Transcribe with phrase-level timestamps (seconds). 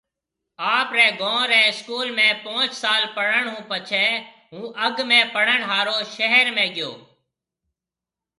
[0.77, 4.05] آپري گوم ري اسڪول ۾ پونچ سال پڙهڻ هُون پڇي
[4.51, 6.91] هَون اڳ ۾ پڙهڻ هارو شهر ۾ گيو